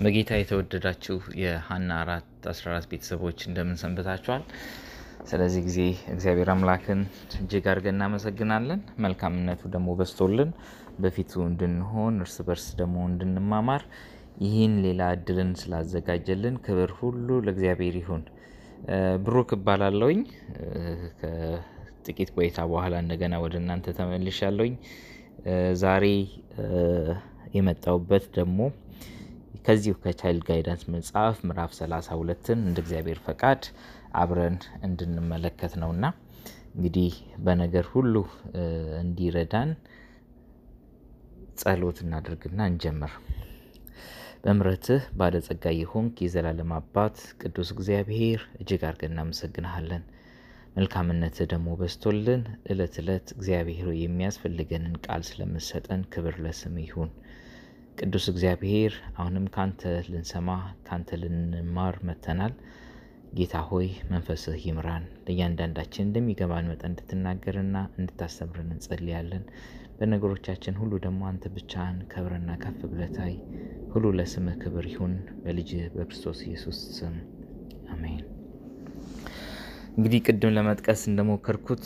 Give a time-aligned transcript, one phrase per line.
[0.00, 4.42] በጌታ የተወደዳችሁ የሀና አራት 14 ቤተሰቦች እንደምን ሰንብታችኋል?
[5.30, 5.80] ስለዚህ ጊዜ
[6.14, 7.00] እግዚአብሔር አምላክን
[7.38, 10.50] እጅግ አድርገን እናመሰግናለን። መልካምነቱ ደግሞ በዝቶልን
[10.98, 13.82] በፊቱ እንድንሆን እርስ በርስ ደግሞ እንድንማማር
[14.44, 18.22] ይህን ሌላ እድልን ስላዘጋጀልን ክብር ሁሉ ለእግዚአብሔር ይሁን።
[19.24, 20.20] ብሩክ እባላለሁኝ።
[21.20, 24.74] ከጥቂት ቆይታ በኋላ እንደገና ወደ እናንተ ተመልሻለሁኝ።
[25.82, 26.04] ዛሬ
[27.54, 28.58] የመጣሁበት ደግሞ
[29.64, 33.62] ከዚሁ ከቻይልድ ጋይዳንስ መጽሐፍ ምዕራፍ 32ን እንደ እግዚአብሔር ፈቃድ
[34.20, 36.04] አብረን እንድንመለከት ነውና
[36.74, 37.14] እንግዲህ
[37.44, 38.14] በነገር ሁሉ
[39.00, 39.70] እንዲረዳን
[41.60, 43.12] ጸሎት እናድርግና እንጀምር።
[44.44, 50.04] በምሕረትህ ባለጸጋ የሆንክ የዘላለም አባት ቅዱስ እግዚአብሔር እጅግ አድርገን እናመሰግንሃለን።
[50.76, 57.10] መልካምነትህ ደግሞ በዝቶልን ዕለት ዕለት እግዚአብሔር የሚያስፈልገንን ቃል ስለምሰጠን ክብር ለስም ይሁን።
[57.98, 60.50] ቅዱስ እግዚአብሔር አሁንም ካንተ ልንሰማ
[60.86, 62.52] ካንተ ልንማር መተናል።
[63.34, 69.44] ጌታ ሆይ መንፈስህ ይምራን፣ ለእያንዳንዳችን እንደሚገባን መጠን እንድትናገርና እንድታስተምረን እንጸልያለን።
[69.98, 73.34] በነገሮቻችን ሁሉ ደግሞ አንተ ብቻህን ከብረና ከፍ ብለታይ
[73.92, 77.16] ሁሉ ለስምህ ክብር ይሁን በልጅህ በክርስቶስ ኢየሱስ ስም
[77.90, 78.22] አሜን።
[79.96, 81.84] እንግዲህ ቅድም ለመጥቀስ እንደሞከርኩት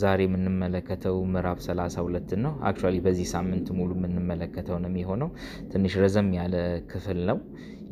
[0.00, 5.28] ዛሬ የምንመለከተው ምዕራፍ 32 ነው። አክቹዋሊ በዚህ ሳምንት ሙሉ የምንመለከተው ነው የሚሆነው።
[5.72, 6.54] ትንሽ ረዘም ያለ
[6.92, 7.38] ክፍል ነው።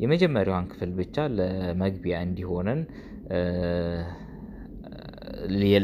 [0.03, 2.81] የመጀመሪያዋን ክፍል ብቻ ለመግቢያ እንዲሆነን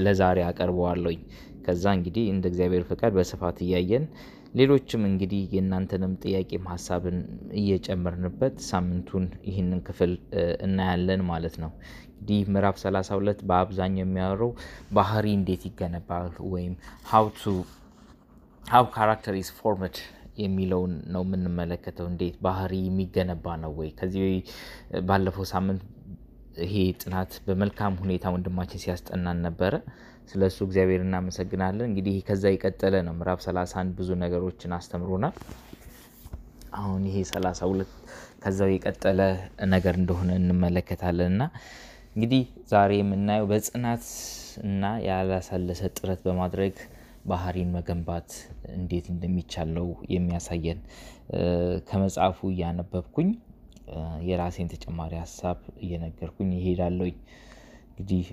[0.05, 1.19] ለዛሬ አቀርበዋለኝ።
[1.65, 4.05] ከዛ እንግዲህ እንደ እግዚአብሔር ፈቃድ በስፋት እያየን
[4.53, 7.17] ሌሎችም እንግዲህ የእናንተንም ጥያቄም ሀሳብን
[7.59, 10.13] እየጨመርንበት ሳምንቱን ይህንን ክፍል
[10.65, 11.71] እናያለን ማለት ነው።
[12.13, 14.51] እንግዲህ ምዕራፍ 32 በአብዛኛው የሚያወራው
[14.91, 16.73] ባህሪ እንዴት ይገነባል ወይም
[18.63, 19.95] how character is formed
[20.39, 23.89] የሚለውን ነው የምንመለከተው። እንዴት ባህሪ የሚገነባ ነው ወይ?
[23.99, 24.27] ከዚህ
[25.07, 25.81] ባለፈው ሳምንት
[26.63, 29.73] ይሄ ጥናት በመልካም ሁኔታ ወንድማችን ሲያስጠናን ነበረ።
[30.29, 35.35] ስለ እሱ እግዚአብሔር እናመሰግናለን። እንግዲህ ከዛ የቀጠለ ነው። ምዕራፍ 31 ብዙ ነገሮችን አስተምሮናል።
[36.79, 37.93] አሁን ይሄ 32
[38.43, 39.21] ከዛው የቀጠለ
[39.73, 41.43] ነገር እንደሆነ እንመለከታለን እና
[42.15, 44.05] እንግዲህ ዛሬ የምናየው በጽናት
[44.63, 46.75] እና ያላሳለሰ ጥረት በማድረግ
[47.25, 48.29] ባህሪን መገንባት
[48.75, 50.79] እንዴት እንደሚቻል ነው የሚያሳየን።
[51.89, 53.29] ከመጽሐፉ እያነበብኩኝ
[54.29, 57.15] የራሴን ተጨማሪ ሀሳብ እየነገርኩኝ ይሄዳለሁኝ።
[57.99, 58.25] እንግዲህ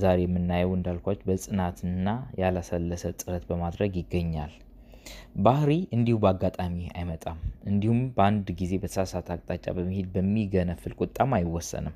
[0.00, 2.08] ዛሬ የምናየው እንዳልኳችሁ በጽናትና
[2.40, 4.52] ያላሰለሰ ጥረት በማድረግ ይገኛል።
[5.38, 7.38] ባህሪ እንዲሁ በአጋጣሚ አይመጣም።
[7.70, 11.94] እንዲሁም በአንድ ጊዜ በተሳሳተ አቅጣጫ በመሄድ በሚገነፍል ቁጣም አይወሰንም።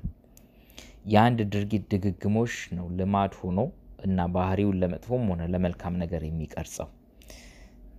[1.07, 3.59] የአንድ ድርጊት ድግግሞሽ ነው ልማድ ሆኖ
[4.05, 6.89] እና ባህሪውን ለመጥፎም ሆነ ለመልካም ነገር የሚቀርጸው።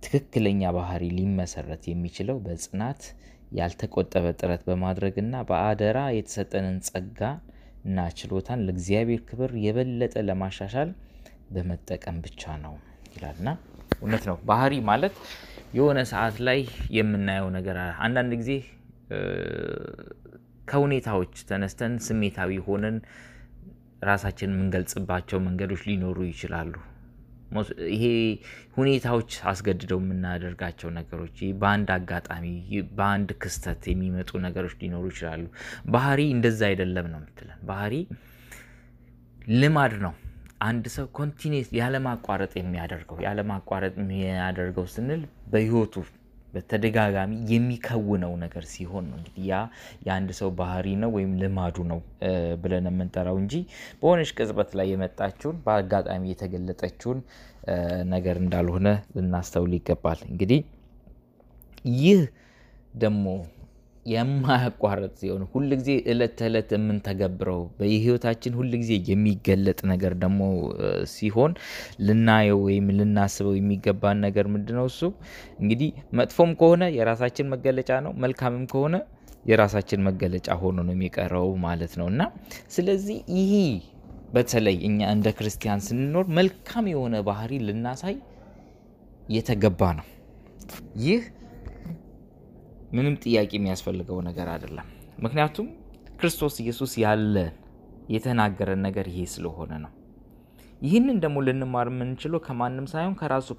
[0.05, 3.03] ትክክለኛ ባህሪ ሊመሰረት የሚችለው በጽናት
[3.51, 7.19] ያልተቆጠበ ጥረት በማድረግ እና በአደራ የተሰጠንን ጸጋ
[7.83, 10.89] እና ችሎታን ለእግዚአብሔር ክብር የበለጠ ለማሻሻል
[11.53, 12.75] በመጠቀም ብቻ ነው
[13.15, 13.49] ይላልና
[13.97, 15.15] እውነት ነው። ባህሪ ማለት
[15.77, 16.59] የሆነ ሰዓት ላይ
[16.97, 18.51] የምናየው ነገር አንዳንድ ጊዜ
[20.67, 22.97] ከሁኔታዎች ተነስተን ስሜታዊ ሆነን
[24.03, 26.73] ራሳችንን የምንገልጽባቸው መንገዶች ሊኖሩ ይችላሉ።
[27.93, 28.03] ይሄ
[28.77, 32.45] ሁኔታዎች አስገድደው የምናደርጋቸው ነገሮች በአንድ አጋጣሚ
[32.97, 35.45] በአንድ ክስተት የሚመጡ ነገሮች ሊኖሩ ይችላሉ።
[35.93, 37.95] ባህሪ እንደዛ አይደለም ነው የምትለን። ባህሪ
[39.55, 40.13] ልማድ ነው።
[40.63, 45.95] አንድ ሰው ኮንቲኔስ ያለማቋረጥ የሚያደርገው ያለማቋረጥ የሚያደርገው ስንል በህይወቱ
[46.53, 49.61] በተደጋጋሚ የሚከውነው ነገር ሲሆን ነው እንግዲህ ያ
[50.05, 51.99] የአንድ ሰው ባህሪ ነው ወይም ልማዱ ነው
[52.61, 53.53] ብለን የምንጠራው እንጂ
[54.01, 57.19] በሆነች ቅጽበት ላይ የመጣችውን በአጋጣሚ የተገለጠችውን
[58.13, 58.87] ነገር እንዳልሆነ
[59.17, 60.61] ልናስተውል ይገባል። እንግዲህ
[61.97, 62.21] ይህ
[62.97, 63.25] ደግሞ
[64.05, 70.41] የማያቋረጥ ሲሆን ሁልጊዜ እለት ተዕለት የምንተገብረው በህይወታችን ሁልጊዜ የሚገለጥ ነገር ደግሞ
[71.13, 71.51] ሲሆን
[72.07, 74.87] ልናየው ወይም ልናስበው የሚገባን ነገር ምንድን ነው?
[74.91, 75.01] እሱ
[75.61, 78.95] እንግዲህ መጥፎም ከሆነ የራሳችን መገለጫ ነው፣ መልካምም ከሆነ
[79.45, 82.21] የራሳችን መገለጫ ሆኖ ነው የሚቀረው ማለት ነው እና
[82.75, 83.53] ስለዚህ ይህ
[84.33, 88.15] በተለይ እኛ እንደ ክርስቲያን ስንኖር መልካም የሆነ ባህሪ ልናሳይ
[89.29, 90.05] የተገባ ነው።
[91.03, 91.21] ይህ
[92.93, 94.87] ምንም ጥያቄ የሚያስፈልገው ነገር አይደለም።
[95.23, 95.67] ምክንያቱም
[96.19, 97.51] ክርስቶስ ኢየሱስ ያለን
[98.13, 99.91] የተናገረን ነገር ይሄ ስለሆነ ነው።
[100.81, 103.49] ይህንን ደግሞ ልንማር የምንችለው ከማንም ሳይሆን ከራሱ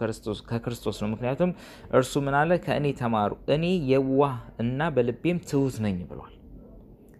[0.50, 1.50] ከክርስቶስ ነው። ምክንያቱም
[1.92, 2.50] እርሱ ምን አለ?
[2.64, 6.32] ከእኔ ተማሩ፣ እኔ የዋህ እና በልቤም ትሁት ነኝ ብሏል።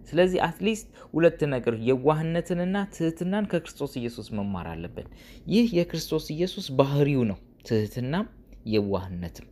[0.09, 5.09] ስለዚህ at least ሁለት ነገር የዋህነትንና ትህትናን ከክርስቶስ ኢየሱስ መማር አለብን።
[5.55, 7.39] ይህ የክርስቶስ ኢየሱስ ባህሪው ነው፣
[7.69, 8.27] ትህትናም
[8.75, 9.49] የዋህነትም።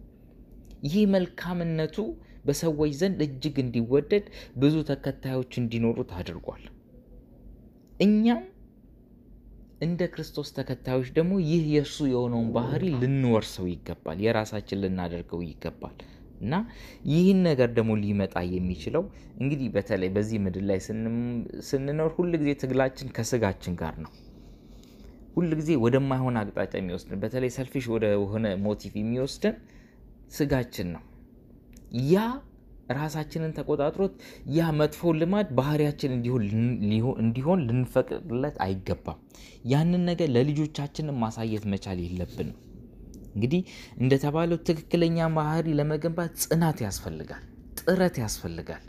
[0.86, 1.96] ይህ መልካምነቱ
[2.44, 4.24] በሰዎች ዘንድ እጅግ እንዲወደድ
[4.56, 6.64] ብዙ ተከታዮች እንዲኖሩት አድርጓል።
[8.00, 8.40] እኛም
[9.82, 15.96] እንደ ክርስቶስ ተከታዮች ደግሞ ይህ የእርሱ የሆነውን ባህሪ ልንወርሰው ይገባል፣ የራሳችን ልናደርገው ይገባል
[16.40, 16.54] እና
[17.10, 19.04] ይህን ነገር ደግሞ ሊመጣ የሚችለው
[19.40, 20.78] እንግዲህ በተለይ በዚህ ምድር ላይ
[21.68, 24.12] ስንኖር ሁል ጊዜ ትግላችን ከስጋችን ጋር ነው።
[25.36, 29.54] ሁል ጊዜ ወደማይሆን አቅጣጫ የሚወስድን በተለይ ሰልፊሽ ወደ ሆነ motive የሚወስደን
[30.32, 31.02] ስጋችን ነው።
[32.08, 32.24] ያ
[32.92, 34.14] ራሳችንን ተቆጣጥሮት
[34.56, 36.14] ያ መጥፎ ልማድ ባህሪያችን
[37.20, 39.20] እንዲሆን ልንፈቅድለት አይገባም።
[39.72, 42.58] ያንን ነገር ለልጆቻችንን ማሳየት መቻል የለብንም።
[43.34, 43.60] እንግዲህ
[43.98, 47.44] እንደተባለው ትክክለኛ ባህሪ ለመገንባት ጽናት ያስፈልጋል፣
[47.80, 48.82] ጥረት ያስፈልጋል።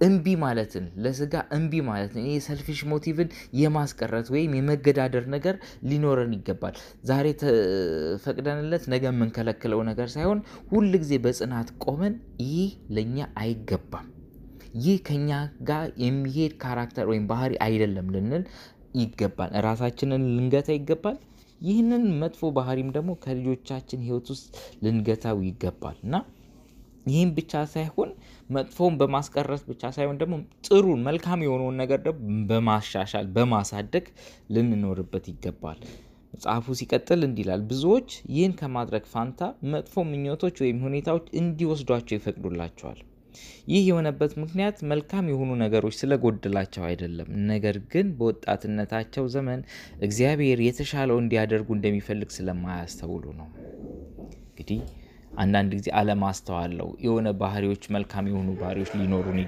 [0.00, 3.28] እምቢ ማለትን ለስጋ እምቢ ማለትን ይህ selfish motive ን
[3.60, 5.56] የማስቀረት ወይም የመገዳደር ነገር
[5.88, 6.76] ሊኖረን ይገባል።
[7.10, 12.14] ዛሬ ተፈቅደንለት ነገ የምንከለክለው ነገር ሳይሆን ሁል ጊዜ በጽናት ቆመን
[12.46, 14.08] ይህ ለእኛ አይገባም፣
[14.80, 15.30] ይህ ከኛ
[15.68, 18.44] ጋር የሚሄድ ካራክተር ወይም ባህሪ አይደለም ልንል
[18.96, 21.18] ይገባል። ራሳችንን ልንገታ ይገባል።
[21.60, 24.46] ይህንን መጥፎ ባህሪም ደግሞ ከልጆቻችን ሕይወት ውስጥ
[24.84, 26.14] ልንገታው ይገባል እና
[27.06, 28.09] ይህም ብቻ ሳይሆን
[28.50, 30.36] መጥፎውን በማስቀረት ብቻ ሳይሆን ደግሞ
[30.66, 32.20] ጥሩን መልካም የሆነውን ነገር ደግሞ
[32.50, 34.06] በማሻሻል በማሳደግ
[34.54, 35.80] ልንኖርበት ይገባል።
[36.34, 39.40] መጽሐፉ ሲቀጥል እንዲህ ይላል፣ ብዙዎች ይህን ከማድረግ ፋንታ
[39.72, 43.00] መጥፎ ምኞቶች ወይም ሁኔታዎች እንዲወስዷቸው ይፈቅዱላቸዋል።
[43.68, 49.60] ይህ የሆነበት ምክንያት መልካም የሆኑ ነገሮች ስለጎደላቸው አይደለም፣ ነገር ግን በወጣትነታቸው ዘመን
[50.02, 53.48] እግዚአብሔር የተሻለው እንዲያደርጉ እንደሚፈልግ ስለማያስተውሉ ነው።
[54.46, 54.80] እንግዲህ
[55.40, 59.38] አንዳንድ ጊዜ አለማስተዋለው የሆነ ባህሪዎች መልካም የሆኑ ባህሪዎች ሊኖሩን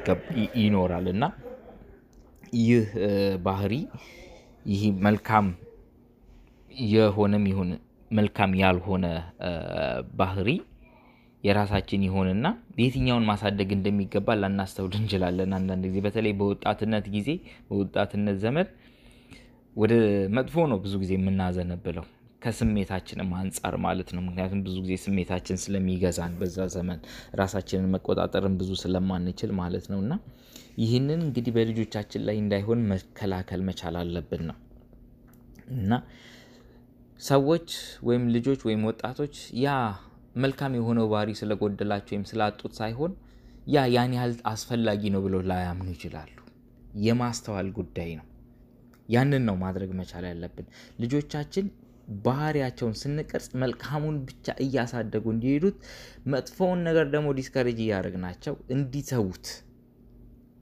[0.63, 1.25] ይኖራል እና
[2.61, 2.87] ይህ
[3.45, 3.75] ባህሪ
[4.73, 5.47] ይህ መልካም
[6.89, 7.71] የሆነም ይሁን
[8.11, 9.07] መልካም ያልሆነ
[10.21, 10.49] ባህሪ
[11.45, 12.47] የራሳችን ይሆንና
[12.83, 17.29] የትኛውን ማሳደግ እንደሚገባ ላናስተውል እንችላለን። አንዳንድ ጊዜ በተለይ በወጣትነት ጊዜ
[17.69, 18.69] በወጣትነት ዘመን
[19.77, 19.93] ወደ
[20.37, 22.07] መጥፎ ነው ብዙ ጊዜ የምናዘነብለው
[22.43, 27.01] ከስሜታችንም አንጻር ማለት ነው። ምክንያቱም ብዙ ጊዜ ስሜታችን ስለሚገዛን በዛ ዘመን
[27.41, 30.15] ራሳችንን መቆጣጠርን ብዙ ስለማንችል ማለት ነው እና
[30.79, 34.59] ይህንን እንግዲህ በልጆቻችን ላይ እንዳይሆን መከላከል መቻል አለብን ነው
[35.77, 35.93] እና
[37.21, 37.69] ሰዎች
[38.07, 39.75] ወይም ልጆች ወይም ወጣቶች ያ
[40.37, 43.13] መልካም የሆነው ባህሪ ስለጎደላቸው ወይም ስላጡት ሳይሆን
[43.69, 46.31] ያ ያን ያህል አስፈላጊ ነው ብለው ላያምኑ ይችላሉ።
[47.03, 48.27] የማስተዋል ጉዳይ ነው።
[49.09, 50.67] ያንን ነው ማድረግ መቻል ያለብን።
[51.01, 51.67] ልጆቻችን
[52.23, 55.77] ባህሪያቸውን ስንቀርጽ መልካሙን ብቻ እያሳደጉ እንዲሄዱት፣
[56.33, 59.49] መጥፎውን ነገር ደግሞ discourage እያደረግናቸው እንዲተዉት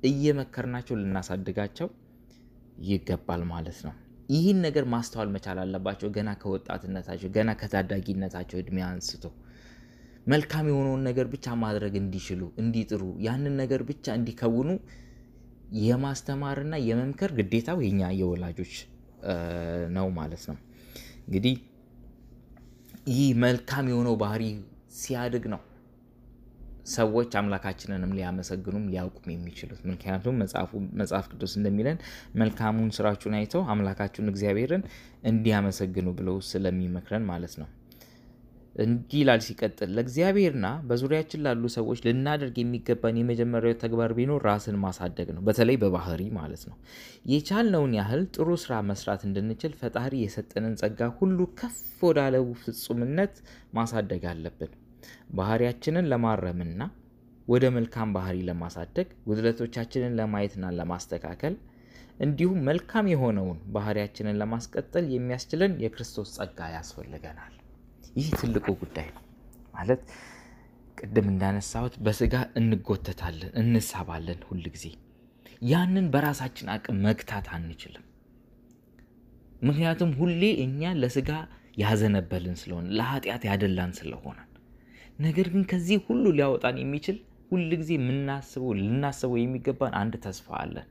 [0.02, 1.88] እየመከርናቸው ልናሳድጋቸው
[2.86, 3.94] ይገባል ማለት ነው።
[4.28, 9.24] ይህን ነገር ማስተዋል መቻል አለባቸው። ገና ከወጣትነታቸው ገና ከታዳጊነታቸው እድሜ አንስቶ
[10.26, 14.70] መልካም የሆነውን ነገር ብቻ ማድረግ እንዲችሉ እንዲጥሩ፣ ያንን ነገር ብቻ እንዲከውኑ
[15.82, 18.74] የማስተማርና የመምከር ግዴታው የኛ የወላጆች
[19.96, 20.58] ነው ማለት ነው።
[21.30, 21.56] እንግዲህ
[23.10, 24.44] ይህ መልካም የሆነው ባህሪ
[24.96, 25.60] ሲያድግ ነው
[26.92, 30.38] ሰዎች አምላካችንንም ሊያመሰግኑም ሊያውቁም የሚችሉት። ምክንያቱም
[31.00, 31.98] መጽሐፍ ቅዱስ እንደሚለን
[32.34, 34.82] መልካሙን ስራችሁን አይተው አምላካችሁን እግዚአብሔርን
[35.24, 37.68] እንዲያመሰግኑ ብለው ስለሚመክረን ማለት ነው።
[38.74, 45.42] እንዲህ ይላል ሲቀጥል፣ ለእግዚአብሔርና በዙሪያችን ላሉ ሰዎች ልናደርግ የሚገባን የመጀመሪያው ተግባር ቢኖር ራስን ማሳደግ ነው።
[45.48, 46.76] በተለይ በባህሪ ማለት ነው።
[47.32, 53.34] የቻልነውን ያህል ጥሩ ስራ መስራት እንድንችል ፈጣሪ የሰጠንን ጸጋ ሁሉ ከፍ ወዳለው ፍጹምነት
[53.78, 54.72] ማሳደግ አለብን።
[55.36, 56.80] ባህሪያችንን ለማረምና
[57.48, 61.54] ወደ መልካም ባህሪ ለማሳደግ ጉድለቶቻችንን ለማየትና ለማስተካከል
[62.20, 67.54] እንዲሁም መልካም የሆነውን ባህሪያችንን ለማስቀጠል የሚያስችለን የክርስቶስ ጸጋ ያስፈልገናል።
[68.16, 69.22] ይህ ትልቁ ጉዳይ ነው።
[69.74, 70.00] ማለት
[70.98, 74.86] ቅድም እንዳነሳሁት በስጋ እንጎተታለን፣ እንሳባለን ሁል ጊዜ
[75.68, 78.04] ያንን በራሳችን አቅም መግታት አንችልም።
[79.62, 81.30] ምክንያቱም ሁሌ እኛ ለስጋ
[81.80, 84.38] ያዘነበልን ስለሆነ ለኃጢአት ያደላን ስለሆነ
[85.18, 87.16] ነገር ግን ከዚህ ሁሉ ሊያወጣን የሚችል
[87.50, 90.88] ሁል ጊዜ የምናስበው ልናስበው የሚገባን አንድ ተስፋ አለን።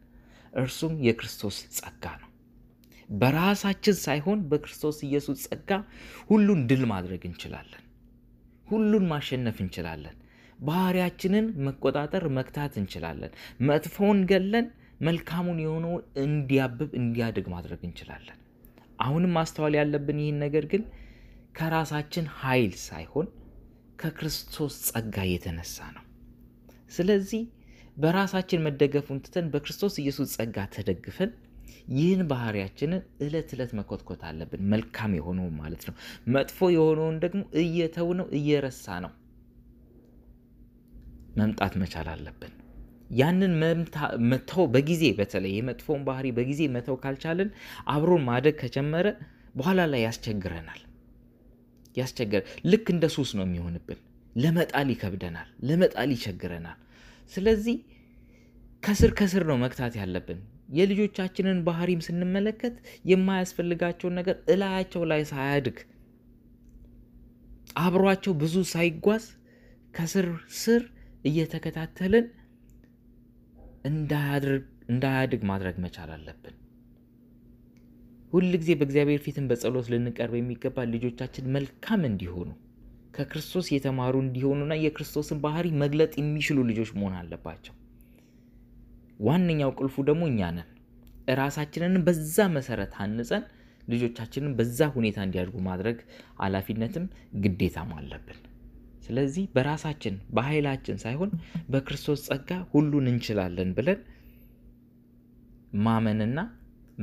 [0.53, 2.28] እርሱም የክርስቶስ ጸጋ ነው።
[3.09, 5.71] በራሳችን ሳይሆን በክርስቶስ ኢየሱስ ጸጋ
[6.29, 7.83] ሁሉን ድል ማድረግ እንችላለን።
[8.67, 10.15] ሁሉን ማሸነፍ እንችላለን።
[10.59, 13.31] ባህሪያችንን መቆጣጠር መግታት እንችላለን።
[13.69, 14.65] መጥፎውን ገለን
[15.01, 18.37] መልካሙን የሆነውን እንዲያብብ እንዲያድግ ማድረግ እንችላለን።
[18.99, 20.83] አሁንም ማስተዋል ያለብን ይህን ነገር ግን
[21.57, 23.27] ከራሳችን ኃይል ሳይሆን
[23.99, 26.03] ከክርስቶስ ጸጋ የተነሳ ነው።
[26.91, 27.41] ስለዚህ
[27.97, 31.31] በራሳችን መደገፉን ትተን በክርስቶስ ኢየሱስ ጸጋ ተደግፈን
[31.95, 35.95] ይህን ባህሪያችንን እለት ዕለት መኮትኮት አለብን። መልካም የሆነውን ማለት ነው።
[36.35, 39.13] መጥፎ የሆነውን ደግሞ እየተው ነው እየረሳ ነው
[41.39, 42.53] መምጣት መቻል አለብን።
[43.17, 43.53] ያንን
[44.31, 47.49] መተው በጊዜ በተለይ የመጥፎውን ባህሪ በጊዜ መተው ካልቻልን
[47.93, 49.07] አብሮን ማደግ ከጀመረ
[49.55, 50.81] በኋላ ላይ ያስቸግረናል።
[51.97, 53.99] ያስቸግረ ልክ እንደ ሱስ ነው የሚሆንብን።
[54.35, 56.77] ለመጣል ይከብደናል፣ ለመጣል ይቸግረናል።
[57.31, 57.77] ስለዚህ
[58.83, 62.75] ከስር ከስር ነው መግታት ያለብን። የልጆቻችንን ባህሪም ስንመለከት
[63.11, 65.77] የማያስፈልጋቸውን ነገር እላያቸው ላይ ሳያድግ
[67.79, 69.25] አብሯቸው ብዙ ሳይጓዝ
[69.93, 70.27] ከስር
[70.59, 70.81] ስር
[71.25, 72.25] እየተከታተልን
[74.91, 76.55] እንዳያድግ ማድረግ መቻል አለብን።
[78.33, 82.49] ሁል ጊዜ በእግዚአብሔር ፊትን በጸሎት ልንቀርብ የሚገባ ልጆቻችን መልካም እንዲሆኑ
[83.15, 87.75] ከክርስቶስ የተማሩ እንዲሆኑና የክርስቶስን ባህሪ መግለጥ የሚችሉ ልጆች መሆን አለባቸው።
[89.19, 90.67] ዋነኛው ቁልፉ ደግሞ እኛ ነን።
[91.31, 93.43] እራሳችንን በዛ መሰረት አንጸን
[93.83, 95.97] ልጆቻችንን በዛ ሁኔታ እንዲያድጉ ማድረግ
[96.41, 97.05] ኃላፊነትም
[97.43, 98.39] ግዴታም አለብን።
[99.05, 101.31] ስለዚህ በራሳችን በኃይላችን ሳይሆን
[101.71, 103.99] በክርስቶስ ጸጋ ሁሉን እንችላለን ብለን
[105.79, 106.39] ማመንና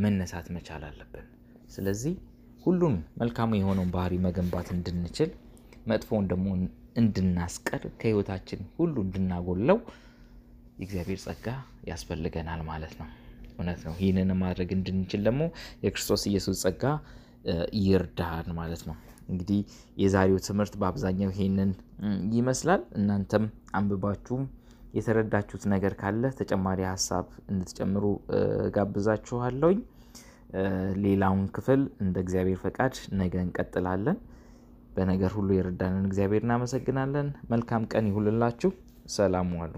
[0.05, 1.27] መነሳት መቻል አለብን።
[1.75, 2.15] ስለዚህ
[2.63, 5.31] ሁሉን መልካሙ የሆነውን ባህሪ መገንባት እንድንችል
[5.87, 6.47] መጥፎውን ደግሞ
[7.01, 9.79] እንድናስቀር ከህይወታችን ሁሉ እንድናጎለው
[10.77, 11.47] የእግዚአብሔር ጸጋ
[11.91, 13.09] ያስፈልገናል ማለት ነው።
[13.53, 15.43] እውነት ነው። ይህንን ማድረግ እንድንችል ደግሞ
[15.85, 16.83] የክርስቶስ ኢየሱስ ጸጋ
[17.83, 18.97] ይርዳን ማለት ነው።
[19.29, 19.61] እንግዲህ
[19.97, 21.71] የዛሬው ትምህርት በአብዛኛው ይሄንን
[22.37, 24.43] ይመስላል። እናንተም አንብባችሁም
[24.95, 28.05] የተረዳችሁት ነገር ካለ ተጨማሪ ሀሳብ እንድትጨምሩ
[28.77, 29.79] ጋብዛችኋለሁኝ።
[31.05, 34.19] ሌላውን ክፍል እንደ እግዚአብሔር ፈቃድ ነገ እንቀጥላለን።
[34.97, 38.71] በነገር ሁሉ የረዳንን እግዚአብሔር እናመሰግናለን። መልካም ቀን ይሁንላችሁ።
[39.17, 39.75] ሰላም ዋሉ።